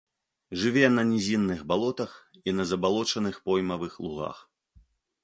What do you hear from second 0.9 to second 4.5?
на нізінных балотах і на забалочаных поймавых лугах.